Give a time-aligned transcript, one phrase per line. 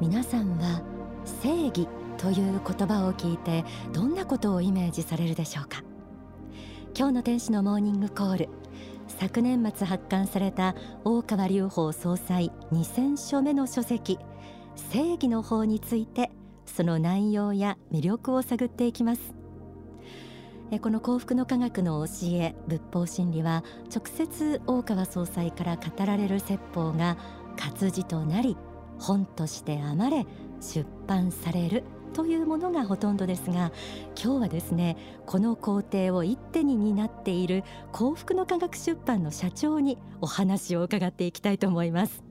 [0.00, 0.80] 皆さんは
[1.42, 1.88] 正義
[2.18, 5.82] という言葉を聞いてどんなことをイメージされるでしょうか？
[6.96, 8.48] 今日の天使のモーニングコール。
[9.08, 14.18] 昨年末発刊された大川隆法総裁2000書目の書籍
[14.76, 16.30] 正義の法について
[16.66, 19.34] その内容や魅力を探っていきます。
[20.80, 27.16] この幸福の科学の教え仏法真理は直接大川総裁から語られる説法が
[27.56, 28.56] 活字となり
[28.98, 30.26] 本として編まれ
[30.60, 33.70] 出版されるというものがほとんどですが
[34.20, 42.22] 今日はですねこの工程を一手に担っている幸福の科学出版の社長にお話を伺っていきたいと思います。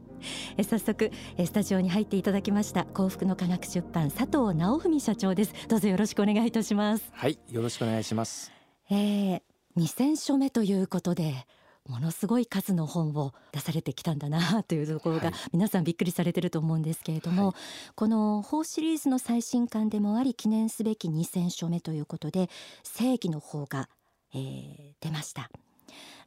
[0.57, 5.54] え早速スタジオに入っていただきました幸福の科学出版佐藤直文社長です。
[5.68, 7.09] どうぞよろしくお願いいたします。
[7.13, 8.52] はいよろしくお願いします。
[8.90, 9.41] えー、
[9.77, 11.45] 2000書目ということで
[11.88, 17.55] ものすごい数の本を出されてきたんだなというところが、皆さんびっくりされてると思うんですけれども、はい、
[17.96, 22.49] この法シリーズの最新刊でもあり記念すべき2000書目ということで
[22.84, 23.90] 正義の方が、
[24.34, 25.49] えー、出ました。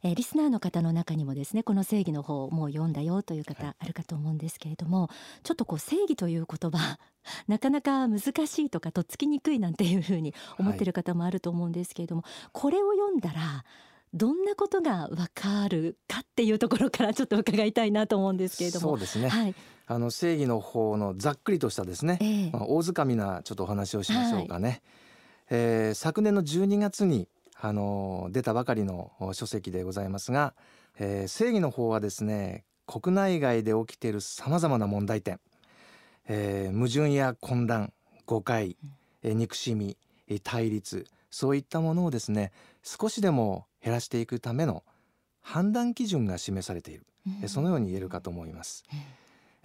[0.03, 6.97] えー、リスナーの方の中にもですねこの正義の方もう読んだよという方あるかと思うんですけれども、はい、ちょっとこう正義という言葉
[7.47, 13.63] なかなか難しいとかとっつきにくいなんていうふうに思ってる方もあると思うんですけれども、はい、これを読んだら
[14.13, 18.89] どんなことがわかるかっていうところからちょっと伺いたいなと思うんですけれども。
[18.89, 19.55] そうですね、はい、
[19.87, 24.81] あの正義の方のざっくりとしたですね、えー、まあ、大掴みなちょっとお話をしましょうかね、はい、
[25.51, 30.55] えー、昨年の12月にあの出たばかりの書籍でございますが、
[30.99, 35.39] えー、正義の方はですね国内外で起きているさまざまな問題点、
[36.27, 37.93] えー、矛盾や混乱
[38.25, 38.77] 誤解、
[39.23, 39.97] え憎しみ
[40.43, 42.51] 対立そういったものをですね
[42.83, 44.83] 少しでも減らしていくための
[45.41, 47.05] 判断基準が示されている、
[47.41, 48.83] うん、そのように言えるかと思います、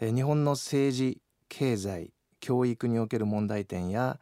[0.00, 4.18] うん、日本の政治経済教育における問題点や、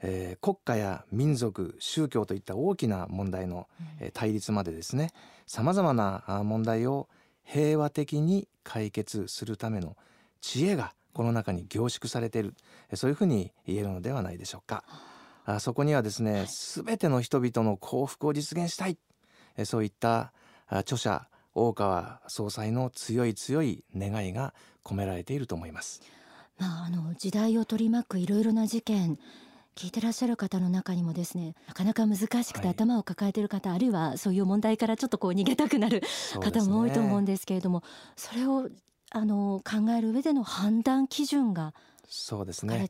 [0.00, 3.68] えー、国家や民族宗教といった大きな問題の、
[4.00, 5.12] うん、対立までですね
[5.46, 7.08] さまざまな問題を
[7.44, 9.96] 平和的に解決するための
[10.40, 12.54] 知恵がこの中に凝縮されている。
[12.94, 14.84] そういうふうに言えるのではないでしょうか。
[15.44, 15.58] あ。
[15.58, 18.98] そこにはですね、すべての人々の幸福を実現したい
[19.64, 20.32] そういった
[20.68, 24.54] 著者大川総裁の強い強い願いが
[24.84, 26.02] 込められていると思います。
[26.58, 29.18] まあ、あの時代を取り巻くいろいろな事件
[29.76, 36.02] 聞いてらっしゃる方の中にもですねなかなか難しくて頭を抱えている方、はい、あるいはそういう問題からちょっとこう逃げたくなる
[36.40, 37.84] 方も多いと思うんですけれども
[38.16, 38.68] そ,、れを
[39.12, 41.74] あの考える上での判断基準が
[42.08, 42.88] そうですね。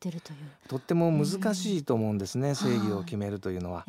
[0.69, 3.85] とっても難しいと思うんですね、うん、正義を決めるというのは、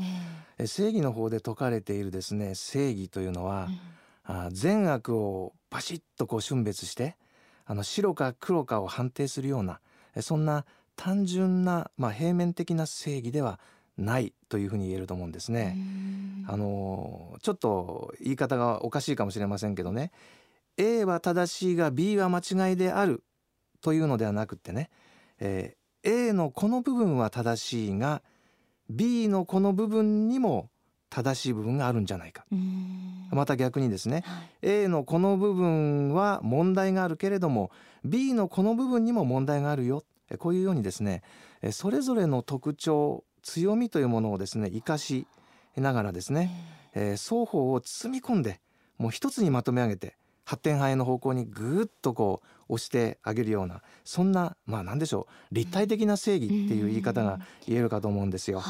[0.58, 3.68] えー、正義の方で説かれているですね正義というのは、
[4.28, 7.16] うん、あ善悪をパシッとこう峻別して
[7.66, 9.80] あの白か黒かを判定するような
[10.22, 13.60] そんな単純な、まあ、平面的な正義では
[14.00, 15.78] ないというふうに言えると思うんですね。
[16.48, 20.12] あのちょっと言い方がおかしいかもしれませんけどね。
[20.78, 23.24] A は正しいが B は間違いである
[23.82, 24.90] というのではなくってね
[25.40, 28.22] えー、A のこの部分は正しいが
[28.90, 30.70] B のこの部分にも
[31.10, 32.46] 正しい部分があるんじゃないか。
[33.32, 37.72] また逆にですね、はい、A のこの部分は問題があるけれども
[38.04, 40.04] B のこの部分にも問題があるよ。
[40.38, 41.24] こういうようにですね
[41.72, 45.26] それぞれの特徴強みというものをですね生かし
[45.76, 46.52] ながらですね、
[46.94, 48.60] えー、双方を包み込んで
[49.00, 50.18] もう一つにまとめ上げて
[50.50, 58.64] 発展派への方向にぐっとこう押してあげるようなそんなまあ何でしょう立体的な正義っていう言い方が言えるかと思うんですよ。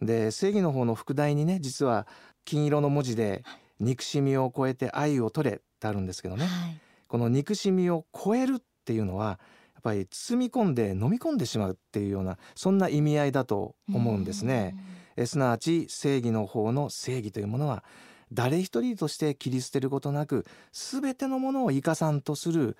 [0.00, 2.06] で正義の方の副題にね実は
[2.46, 3.44] 金色の文字で
[3.80, 9.38] 「憎しみを超えて愛を取れ」ってあるんですけどね、はい、この憎しみを超えるっていうのは
[9.74, 14.74] やっぱり包み込んで飲み込んでしまうっていうようなそんな意味合いだと思うんですね。
[15.16, 17.84] えすなわち正義の方の正義というものは
[18.32, 22.76] 誰一人として切り捨てることなく全てのものを生かさんとする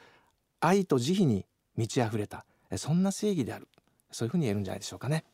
[0.60, 2.44] 愛と慈悲に満ち溢れた
[2.76, 3.68] そんな正義である
[4.12, 5.24] そういうふうに言えるんじゃないでしょうかね。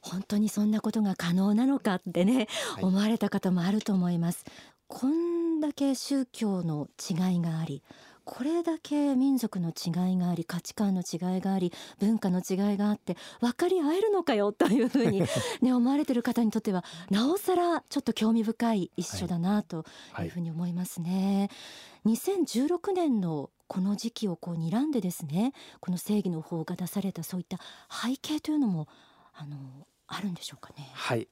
[0.00, 4.44] 本当にそんなことが可能なのかってね、はい、思われた方もあると思います。
[4.86, 7.82] こんだけ宗教の違いがあり
[8.24, 15.22] これだけ民族の違いがあり価値観の違いがあり文化の違いがあって分かり合えるのかよというふうに、
[15.60, 19.84] ね、思われてる方にとってはなおさらちょっと興味深い一緒だなと
[20.20, 21.50] いうふうに思いますね。
[22.04, 27.58] はい、2016年のこの時期をこう睨んでですねこの正義の法が出されたそういった
[27.90, 28.88] 背景というのも
[29.34, 29.56] あの
[30.06, 30.90] あるんでしょうかね。
[30.92, 31.28] はい、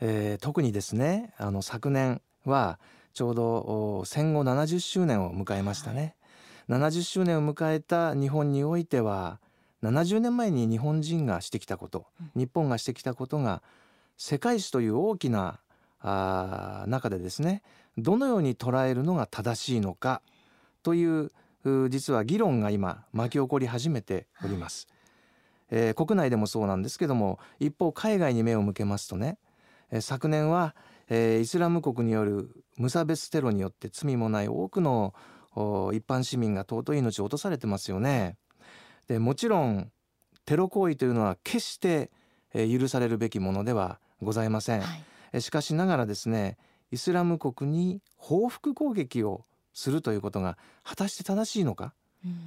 [0.00, 2.78] えー、特にですねあの昨年は
[3.16, 6.15] ちょうど戦後70周年を迎えましたね。
[6.68, 9.40] はい、70周年を迎えた日本においては
[9.82, 13.62] 70年前に日本人がしてきたこと、日本がしてきたことが
[14.16, 15.60] 世界史という大きな
[16.00, 17.62] あ中でですね
[17.98, 20.22] どのように捉えるのが正しいのか
[20.82, 21.30] という
[21.88, 24.86] 実は議論が今巻き起こり始めております、
[25.70, 29.38] はい、えー、国内でもそうなんですけども一方海外に目を向けますとね、
[29.90, 30.76] えー、昨年は、
[31.08, 35.12] えー、イスラム国による無差別テロによって罪もない多くの
[35.94, 38.36] 一般市民が尊い命を落とされてますよね。
[39.08, 39.90] でもちろん
[40.44, 42.10] テロ行為というのは決して
[42.52, 44.86] 許されるべきものではございません、は
[45.32, 46.56] い、しかしながらですね
[46.90, 49.44] イスラム国に報復攻撃を
[49.74, 51.92] するということが果たして正しいのか、
[52.24, 52.38] うん、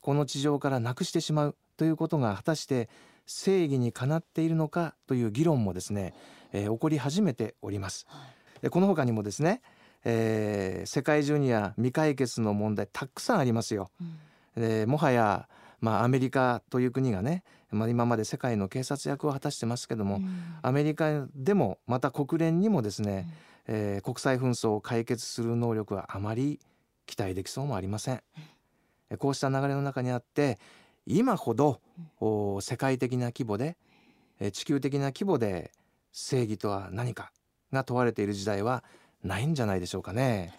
[0.00, 2.88] この地上からなくしてしまうということが果たして
[3.26, 6.14] 正義にかなっているのかという議論もですね、
[6.52, 8.06] えー、起こり始めております。
[8.08, 8.26] は
[8.62, 9.60] い、この他にもですね、
[10.04, 13.90] えー、世界中には未解決の問題たくさんありますよ。
[14.56, 15.48] うん、もはや
[15.80, 23.28] まあ、アメリカという国がね、まあ、今まで世界の警察役を果たしてますけども、うん、アメリカでもまた国連にもですね、
[23.68, 26.58] うん、えー、国際紛争を解決する能力はあまり
[27.06, 28.22] 期待できそうもありません。
[29.10, 30.58] うん、こうした流れの中にあって
[31.06, 31.80] 今ほど、
[32.20, 33.76] うん、世界的な規模で
[34.52, 35.72] 地球的な規模で
[36.12, 37.32] 正義とは何か
[37.72, 38.84] が問われている時代は
[39.22, 40.54] ないんじゃないでしょうかね。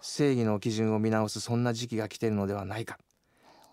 [0.00, 2.98] 正義の基準を見直すそんな時期が来ているのではないか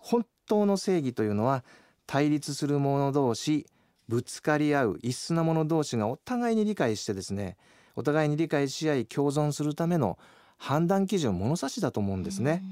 [0.00, 1.64] 本当の正義というのは
[2.06, 3.66] 対立する者同士
[4.08, 7.56] ぶつかり合う異質な者同士がお互いに理解してですね
[7.96, 10.18] お互いに理解し合い共存するための
[10.56, 12.62] 判断基準物差しだと思うんですね。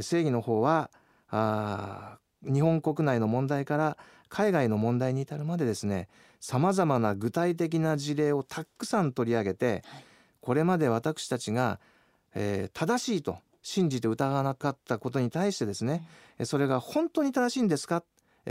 [0.00, 0.90] 正義の方は
[1.30, 3.96] あ日本国内の問題から
[4.28, 6.08] 海外の問題に至るまでですね
[6.40, 9.82] さまざまな具体的な事例をたくさん取り上げて、
[10.44, 11.80] これまで私たちが、
[12.34, 16.06] えー、正しいと信じて疑わなかったことに対してですね、
[16.44, 18.04] それが本当に正しいんですか？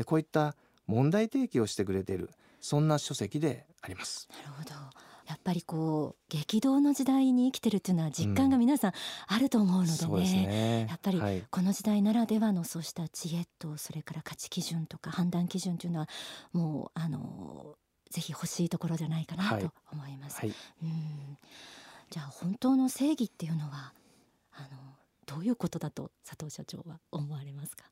[0.07, 0.55] こういった
[0.87, 2.31] 問題提起をしてくれている
[2.61, 4.27] そんな書籍であります。
[4.43, 4.71] なるほど。
[5.27, 8.91] やっぱりこう激動の時代に生きてるっていうのは実感が皆さん
[9.27, 10.07] あると思うのでね。
[10.07, 10.87] うん、ね。
[10.89, 16.09] やっぱりこの時代ならではのそうした知恵とそれから価値基準とか判断基準というのは
[16.53, 17.75] もうあの
[18.09, 20.39] ぜひ欲しいところじゃないかなと思います。
[20.39, 21.37] はいはい、うん
[22.13, 23.91] じゃあ本当の正義っていうのは
[24.53, 24.77] あの
[25.25, 27.85] どういうことだと佐藤社長は思われますか？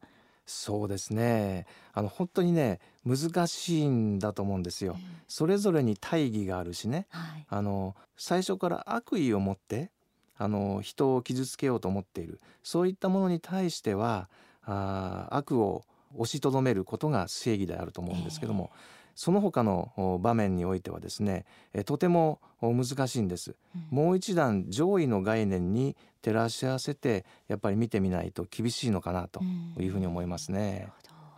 [0.45, 1.65] そうですね。
[1.91, 9.89] あの本当にね難しいんだと思うんですよ、うん、それぞれに大義があるしね、はい、あの最初から悪意を持って
[10.37, 12.39] あの人を傷つけようと思っている。
[12.61, 14.29] そういったものに対しては
[14.65, 15.83] あ悪を
[16.13, 21.45] 押しとどめることが正義であると思うんですけども、えーその他の場面においてはですね
[21.85, 29.41] とても難しいんです、うん、もう一段上位の概念に照らし合わせてやっぱり見てみないと厳しいのかなと
[29.79, 30.91] いうふうに思いますね。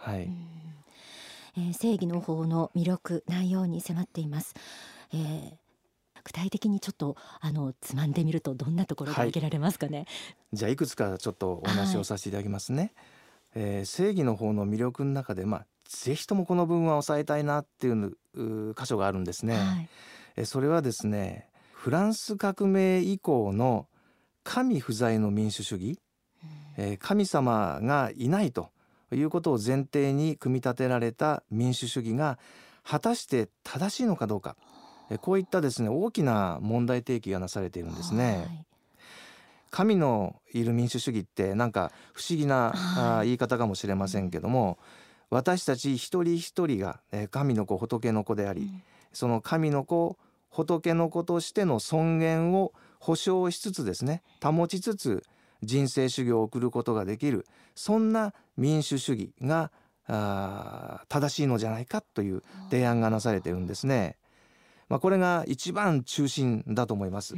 [0.05, 0.29] うん、はい、
[1.57, 4.53] えー、正義の法の魅力内容に迫っています。
[5.13, 5.63] えー
[6.25, 10.07] 具体的にちょっとあのつまんでみるとどんなところが挙げられますかね、はい、
[10.53, 12.91] じゃあいくつかちょっとお話をさせていただきますね、はい、
[13.55, 15.65] えー、正義の方の魅力の中でまあ
[16.01, 18.15] ぜひともこの部分は抑えたいなっていう
[18.75, 19.89] 箇所があるんですね、はい、
[20.37, 23.87] えそれはですねフランス革命以降の
[24.43, 25.99] 神不在の民主主義、
[26.77, 28.71] え神様がいないと
[29.11, 32.39] いうことを前提に組み立てられた民主主義が
[32.83, 34.57] 果たして正しいのかどうか。
[35.21, 38.37] こういったですね大きな問題提起がなされているんですね。
[38.37, 38.65] はい。
[39.69, 44.77] 神のいる民主主義ってなんか不思議な、はい、言い方かもしれませんけども、
[45.33, 46.99] 私たち一人一人が
[47.31, 50.17] 神の子仏の子であり、うん、その神の子
[50.49, 55.23] 仏の子としての尊厳を保障しつつですね保ちつつ
[55.63, 59.71] 人生修行を送ることができるそんな民主主義が
[60.07, 64.17] あ正しいのじゃないかという提案がなされてるんですね。
[64.89, 67.35] まあ、これが一番中心だと思います。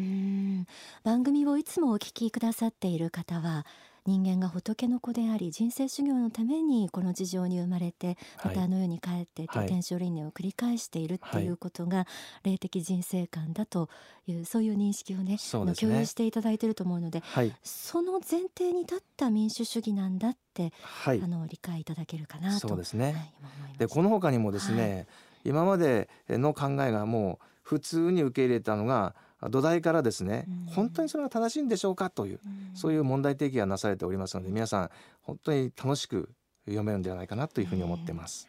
[1.04, 3.66] 番組をいつもお聞きくださっている方は
[4.06, 12.08] 人間が仏の子であり人生修行のためにこの地上に生まれてまたあの世に帰ってと天正輪廻を繰り返しているっていうことが
[12.44, 13.90] 霊的人生観だと
[14.28, 15.74] いうそういう認識をねね。
[15.76, 23.34] 共有していただいていると思うので、はい、その前提に立った民主主義なんだって、はい、あの理解いただけるかなとそうですね、
[23.78, 25.08] でこの他にもですね、
[25.44, 29.16] 今までの考えがもう普通に受け入れたのが
[29.50, 34.90] 土台からですね、うん、本当にそれが正しいんでしょうかという、うん、そういう問題提起がなされておりますので皆さん
[35.22, 36.30] 本当に楽しく
[36.66, 38.48] 読めるんではないかなというふうに思ってます。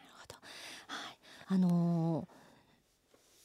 [0.87, 2.27] はい、あのー、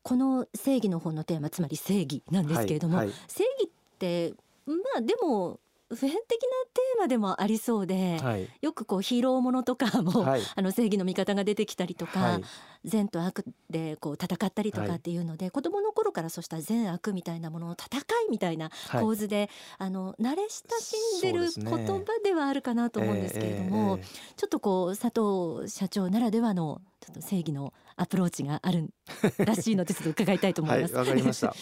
[0.02, 4.34] この正義の方のテーマつまり正義なんですけれども、はいはい、正義って
[4.66, 5.60] まあでも
[5.94, 12.44] 普遍的なテーマでもありそうで、はい、よくこうヒーローものとかも、はい、 あの正義の味方が出てきたりとか、はい、
[12.84, 24.32] 善と悪でこう戦ったりとかっていうので、はい、子供の頃からそうした善悪みたいなものの戦いみたいな構図で、あの慣れ親しんでる言葉ではあるかなと思うんですけれども、ねえーえ。
[24.34, 28.90] ー、ちょっとこう佐藤社長ならではのちょっと正義のアプローチがある
[29.38, 30.94] らしいのでちょっと伺いたいと思います。
[30.94, 31.54] わ、かりました。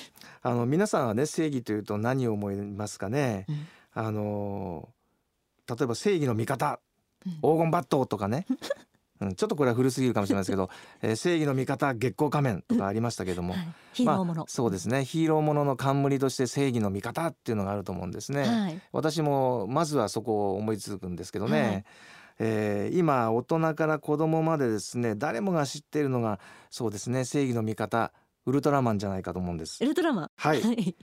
[0.42, 3.46] あの皆さんはね正義というと何を思いますかね？
[3.48, 4.88] うん、あの
[5.68, 6.80] 例えば正義の味方、
[7.24, 8.46] 黄金バットとかね。
[9.20, 10.70] うん、ちょっとこれは古すぎるかもしれないですけど、
[11.02, 15.04] えー、正義の味方月光仮面とかありましたけども、はい、ヒーローもの、まあ、そうですね。
[15.04, 21.84] ヒーローものの冠として正義の味方っていうのがあると思うんですね、はい、私もまずはそこを思いつくんですけどね、はい。
[22.38, 28.14] えー、今大人から子供までですね誰もが知っているのがそうですね正義の味方
[28.46, 29.84] ウルトラマンじゃないかと思うんです。
[29.84, 30.30] ウルトラマン。
[30.34, 30.96] はい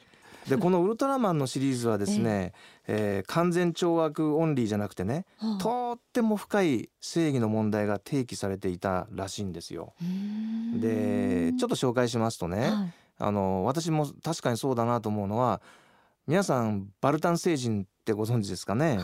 [0.49, 2.53] でこのウルトラマンのシリーズはですね、
[2.87, 9.93] えー、えー、完全懲悪オンリーじゃなくてね、はあ、とっても深い正義の問題が提起されていたらしいんですよ。
[10.79, 15.61] でちょっと紹介しますとね、はい、あの私も確かにそうだなと思うのは
[16.27, 18.99] 皆さんバルタン星人ってご存知ですかね？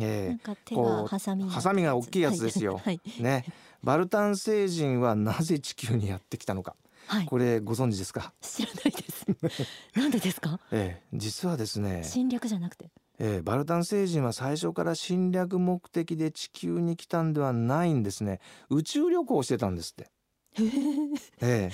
[0.00, 2.80] えー、こうハサミハサミが大きいやつですよ。
[2.84, 3.44] はい、ね、
[3.82, 6.74] バルタン星人はなぜ地球にやってきたのか。
[7.06, 8.32] はい、これご存知ですか？
[8.40, 9.13] 知らないです。
[9.94, 10.60] なんでですか？
[10.70, 12.02] ええー、実はですね。
[12.04, 12.90] 侵略じゃなくて？
[13.18, 18.40] えー、バルタン星人は最初から侵略目的で地球に来たんではないんですね。
[18.70, 20.10] 宇宙旅行をしてたんですって。
[21.40, 21.72] ええー、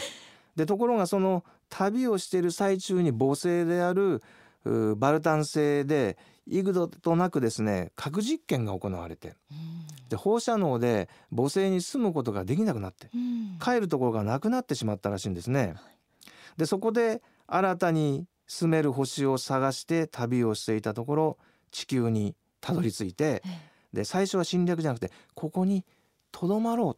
[0.57, 4.23] でところがその旅をしている最中に母星である
[4.97, 9.35] バルタン星で幾度となくですね核実験が行われて、
[10.11, 13.09] で放射能で母星に住むことができなくなって、
[13.63, 15.77] 帰るところがなくなってしまったらしいんですね。
[16.59, 21.39] でそこで新たに住める星を探して旅をしていたところ
[21.71, 23.43] 地球にたどり着いて、
[23.93, 25.85] で最初は侵略じゃなくてここに
[26.33, 26.97] とどまろう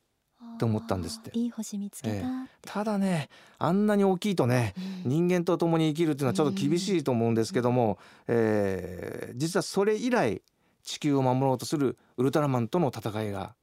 [0.54, 1.38] って思ったんですって。
[1.38, 3.28] いい星見つけた、えー、ただね
[3.58, 10.42] あんなに大きいとね、うん、人間と共に生きるっていうのはちょっと厳しいと思うんですけども、うん、えー、実はそれ以来
[10.82, 13.54] 地球を守ろうとするウルトラマンとの戦いが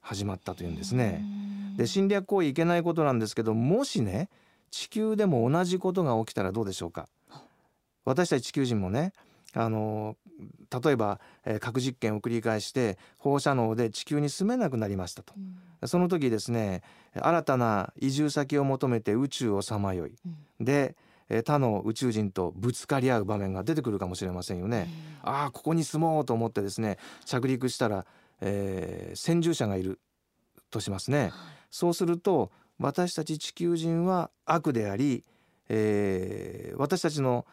[0.00, 1.24] 始まったというんですね。
[1.76, 4.28] で侵略行為いけないことなんですけどもしね
[4.70, 7.08] 地球でも同じことが起きたらどうでしょうか？
[8.04, 9.12] 私たち地球人もね
[9.54, 10.16] あの
[10.82, 16.82] 例えば、えー、核実験を繰り返して放射能で地球に住めなくなりましたと、うん、その時ですね
[17.14, 20.14] 新たな移住先を求めて宇宙をさまよい、
[20.60, 20.96] うん、で
[21.44, 24.88] 他の宇宙人とぶつかり合う場面が出てくるかもしれませんよね。
[25.24, 26.96] うん、ああここに住もうと思ってですね
[27.26, 28.06] 着陸したら、
[28.40, 29.98] えー、先住者がいる
[30.70, 31.24] としますね。
[31.24, 31.30] はい、
[31.70, 35.24] そうすると私たち地球人は悪であり、
[35.68, 37.46] えー、私たちの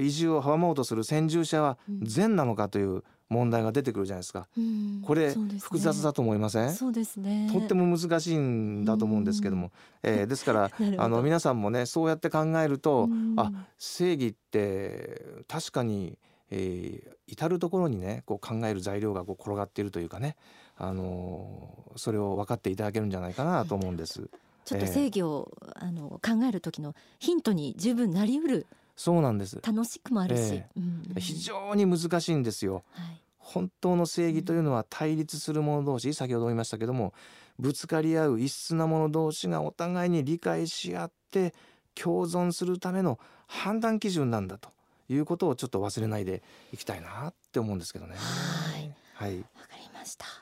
[0.00, 4.46] 移住を阻もうとする先住者は善なのかという問題が出てくるじゃないですか。
[4.58, 6.74] うん、これ、複雑だと思いません？
[6.74, 7.48] そうですね。
[7.50, 9.72] とっても難しいんだと思うんですけども、
[10.02, 16.18] うん、えー、ですから あの皆さんもねそうやって考えると、うん、あ正義って確かに、
[16.50, 20.36] えー、至る所にねこう考える材料がこう転がっているというかね、
[20.76, 24.28] あのー、それを分かっていただけるんじゃないかなと思うんです。
[24.64, 28.66] ちょっと正義を、えー、あの考える時のヒントに十分なりうる
[28.96, 29.60] そうなんです。
[29.66, 37.12] 楽しくもあるし、えーうんうん、非常に難しいんですよ、はい、本当の正義というのは対立する者同士先ほど言いましたけども
[37.58, 41.54] ぶつかり合う異質な者同士がお互いに理解し合って
[41.94, 44.70] 共存するための判断基準なんだと
[45.08, 46.42] いうことをちょっと忘れないで
[46.72, 48.14] いきたいなって思うんですけどね。
[48.16, 50.41] はい、はい、わかりました。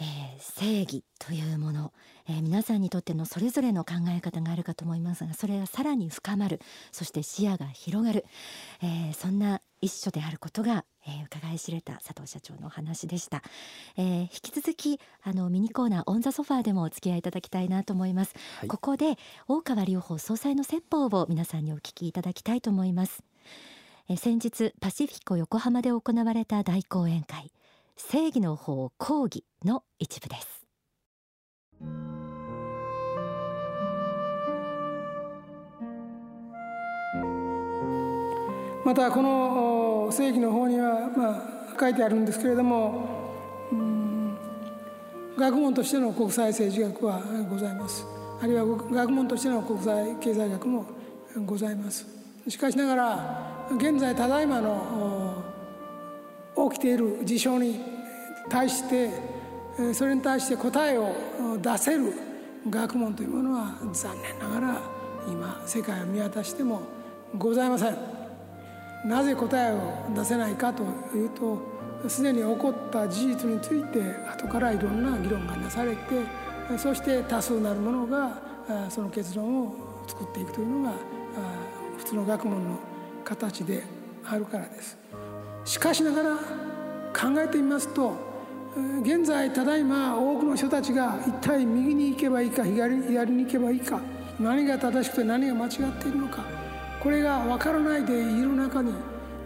[0.00, 1.92] えー、正義というもの、
[2.28, 6.60] えー、皆さんにとってのそれぞれの考え方があるかと思いますがそれがさらに深まる
[6.90, 8.24] そして視野が広がる、
[8.82, 13.42] えー、そんな一緒であることが、えー、伺い知れた佐藤社長のお話でした、
[13.96, 23.22] えー、引き続きあのミニコーナーオンザソファーでもお付き合いいただきたいなと思います、はい、ここで大川隆法総裁の説法を皆さんにお聞きいただきたいと思います、
[24.08, 27.52] えー、先日パシフィコ横浜で行われた大講演会
[27.96, 30.66] 正義の法講義の一部です。
[38.84, 43.08] またこの正義の法には、まあ、書いてあるんですけれども、
[45.38, 48.04] 学問としての国際政治学はございます。
[48.42, 50.84] あるいは学問としての国際経済学も
[51.46, 52.06] ございます。
[52.46, 55.23] しかしながら現在ただいまの
[56.70, 57.80] 起きている事象に
[58.48, 59.10] 対して
[59.92, 61.12] それに対して答えを
[61.60, 62.12] 出せる
[62.68, 64.80] 学問というものは残念ながら
[65.26, 66.82] 今世界を見渡しても
[67.36, 67.96] ございません
[69.04, 70.82] なぜ答えを出せないかと
[71.14, 71.74] いうと
[72.08, 75.98] すでに起こった事実について後からいろんな議論がなされて
[76.78, 78.38] そして多数なるものが
[78.88, 79.74] その結論を
[80.06, 80.94] 作っていくというのが
[81.98, 82.78] 普通の学問の
[83.24, 83.82] 形で
[84.26, 84.96] あるからです。
[85.64, 88.34] しかしながら考えてみますと
[89.02, 94.00] 現在ただいま多くの人たちが一体右に行けばいいか左に行けばいいか
[94.38, 96.44] 何が正しくて何が間違っているのか
[97.00, 98.92] これが分からないでいる中に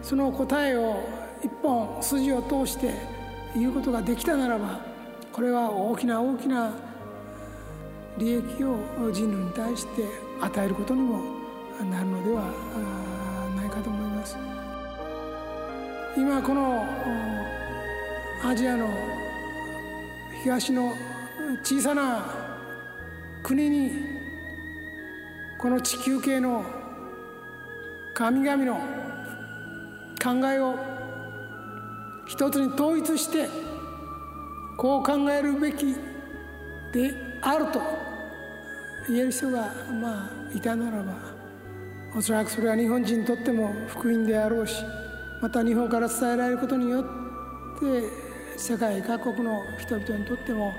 [0.01, 1.07] その答えを
[1.43, 2.93] 一本筋を通して
[3.55, 4.81] 言うことができたならば
[5.31, 6.73] これは大きな大きな
[8.17, 8.77] 利益を
[9.11, 10.03] 人類に対して
[10.41, 11.21] 与えることにも
[11.89, 12.49] なるのではな
[13.05, 13.08] い
[16.19, 16.85] 今この
[18.43, 18.93] アジアの
[20.43, 20.93] 東の
[21.63, 22.25] 小さな
[23.41, 23.91] 国に
[25.57, 26.65] この地球系の
[28.13, 28.81] 神々の
[30.21, 30.75] 考えを
[32.27, 33.47] 一つに統一して
[34.77, 35.95] こう考えるべき
[36.91, 37.79] であると
[39.07, 39.71] 言える人が
[40.01, 41.13] まあいたならば
[42.13, 44.83] おそらくそれは日本人にとっても福音であろうし
[45.41, 47.03] また日本から伝えられることによっ
[47.79, 50.73] て世界各国の人々にとっても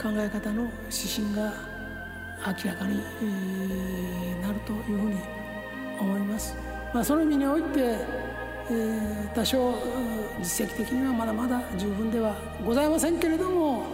[0.00, 1.52] 考え方の指針が
[2.46, 3.00] 明らかに
[4.42, 5.16] なるというふうに
[5.98, 6.56] 思います。
[6.92, 7.96] まあ、その意味において、
[8.70, 9.74] え、多少
[10.40, 13.84] 実績的にはまだまだ十分ではございませんけれども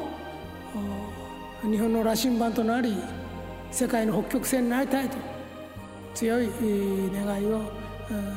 [1.62, 2.96] 日本の羅針盤となり
[3.70, 5.16] 世界の北極星になりたいと
[6.14, 6.48] 強い
[7.12, 7.70] 願いを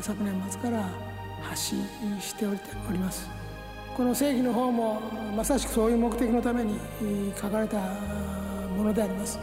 [0.02, 1.11] 昨年末から
[1.42, 1.86] 発信
[2.20, 2.52] してお
[2.92, 3.30] ります。
[3.96, 5.02] この正義の方も
[5.36, 6.80] まさしくそういう目的のために
[7.36, 7.78] 書かれた
[8.78, 9.40] ものであります。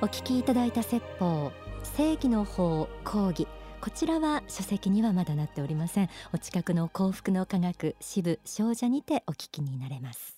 [0.00, 1.50] お聞きいただいた説法
[1.82, 3.48] 正義の法講義。
[3.80, 6.08] こちらは書籍にはまだなっておりません。
[6.32, 10.35] お近くの幸福の科学支部少女にてお聞きになれます。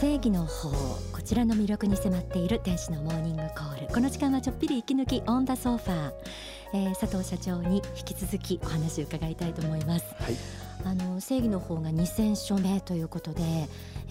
[0.00, 0.68] 正義の法
[1.10, 3.94] こちらの魅力に迫っている天使のモーニングコール。
[3.94, 6.12] この時間はちょっぴり息抜きオンダソファー、
[6.74, 10.36] えー、佐藤社長に引き続きお話を伺いたいと思います、はい、
[10.84, 13.68] あの正義の法が2000署名ということでえ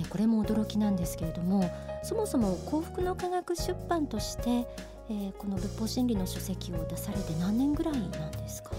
[0.10, 1.70] これも驚きなんですけれども
[2.02, 4.68] そもそも幸福の科学出版として
[5.08, 8.72] えー、この仏法真理の書籍を出されて何年ぐらいなんですか、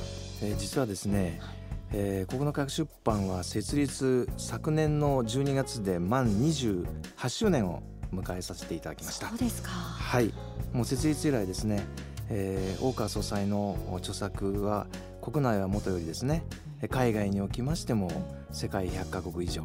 [0.43, 1.66] えー、実はですね、はい
[1.99, 6.85] えー、国の科学出版は設立昨年の12月で満28
[7.31, 7.83] 周年を
[8.13, 9.29] 迎えさせていただきました。
[9.29, 9.71] そうですか。
[9.71, 10.31] はい。
[10.75, 11.83] もう設立以来ですね、
[12.29, 14.87] えー、大川総裁の著作は
[15.23, 16.45] 国内はもとよりですね、
[16.83, 18.11] うん、海外におきましても
[18.53, 19.65] 世界100カ国以上。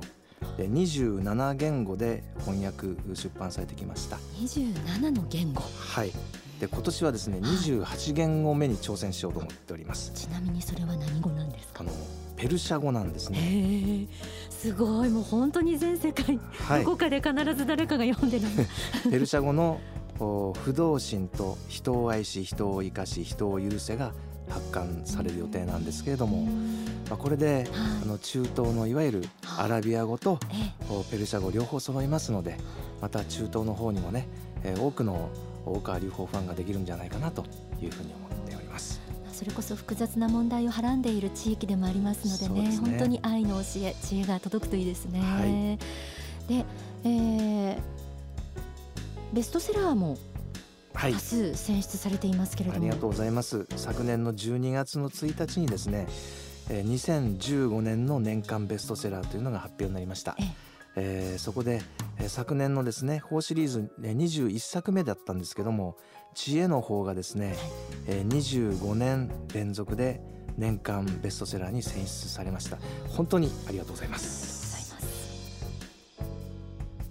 [0.55, 4.15] で27言語で翻訳出版されてきました。
[4.39, 5.61] 27の言語。
[5.61, 6.13] はい
[6.61, 11.81] で今年はですね28言語目に挑戦しようと思っております、ちなみにそれは何語なんですか？
[11.81, 11.91] あの
[12.37, 14.07] ペルシャ語なんですね。
[14.51, 15.09] すごい。
[15.09, 18.45] もう本当に全世界、はい、どこかで必ず誰かが読んでる
[19.09, 19.81] ペルシャ語の
[20.19, 24.13] 不動心と人を愛し人を生かし人を許せが
[24.47, 26.43] 発刊される予定なんですけれども、
[27.09, 27.67] まあ、これで、
[28.03, 29.23] あの中東のいわゆる
[29.57, 30.37] アラビア語と
[31.09, 32.57] ペルシャ語両方揃いますので
[33.01, 34.27] また中東の方にもね、
[34.63, 35.29] え多くの
[35.65, 37.43] 大川隆法ファンができるんじゃないかなと
[37.81, 39.01] いうふうに思っております。
[39.31, 45.77] それこそ複雑な問題をはらんでいる地域でもありますのでね、ね、本当に愛の教え知恵が届くといいですね、は
[46.47, 46.65] い、で、
[47.03, 47.77] えー、
[49.33, 50.15] ベストセラーも
[50.93, 53.65] 多数選出されていますけれども、はい、ありがとうございます。
[53.75, 56.07] 昨年の12月の1日にですね
[56.69, 60.35] 2015年の年間ベストセラーというのが発表になりました。
[60.37, 61.81] えええー、そこで、
[62.19, 65.97] えー、昨年のですね法シリーズ、ね、21作目だったんですけども
[66.33, 67.55] 知恵の方がですね、
[68.07, 70.21] えー、25年連続で
[70.57, 72.77] 年間ベストセラーに選出されました。
[73.09, 74.61] 本当にありがとうございます。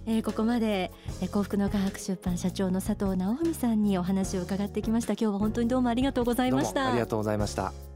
[0.07, 0.91] えー、ここまで、
[1.21, 5.13] えー、幸福の科学出版社長の佐藤直文さんにお話を伺ってきました。
[5.13, 6.89] 今日は本当にどうもありがとうございました。
[6.89, 7.90] ありがとうございました